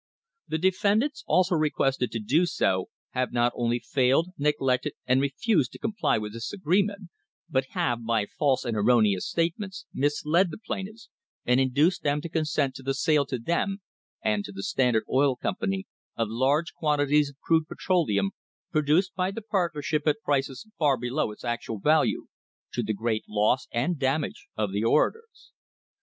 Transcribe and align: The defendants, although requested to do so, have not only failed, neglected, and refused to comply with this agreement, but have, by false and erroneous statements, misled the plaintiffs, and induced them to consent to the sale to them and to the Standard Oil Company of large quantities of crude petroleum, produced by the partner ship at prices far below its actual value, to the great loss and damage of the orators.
The 0.47 0.57
defendants, 0.57 1.23
although 1.27 1.57
requested 1.57 2.09
to 2.13 2.19
do 2.19 2.47
so, 2.47 2.89
have 3.11 3.31
not 3.31 3.53
only 3.55 3.77
failed, 3.77 4.29
neglected, 4.35 4.93
and 5.05 5.21
refused 5.21 5.73
to 5.73 5.77
comply 5.77 6.17
with 6.17 6.33
this 6.33 6.51
agreement, 6.51 7.11
but 7.47 7.65
have, 7.75 8.03
by 8.03 8.25
false 8.25 8.65
and 8.65 8.75
erroneous 8.75 9.27
statements, 9.29 9.85
misled 9.93 10.49
the 10.49 10.57
plaintiffs, 10.57 11.07
and 11.45 11.59
induced 11.59 12.01
them 12.01 12.19
to 12.21 12.29
consent 12.29 12.73
to 12.73 12.81
the 12.81 12.95
sale 12.95 13.27
to 13.27 13.37
them 13.37 13.83
and 14.23 14.43
to 14.45 14.51
the 14.51 14.63
Standard 14.63 15.03
Oil 15.07 15.35
Company 15.35 15.85
of 16.17 16.29
large 16.31 16.73
quantities 16.73 17.29
of 17.29 17.39
crude 17.39 17.67
petroleum, 17.67 18.31
produced 18.71 19.13
by 19.13 19.29
the 19.29 19.43
partner 19.43 19.83
ship 19.83 20.07
at 20.07 20.23
prices 20.23 20.67
far 20.79 20.97
below 20.97 21.29
its 21.31 21.45
actual 21.45 21.77
value, 21.77 22.25
to 22.73 22.81
the 22.81 22.95
great 22.95 23.25
loss 23.29 23.67
and 23.71 23.99
damage 23.99 24.47
of 24.57 24.71
the 24.71 24.83
orators. 24.83 25.51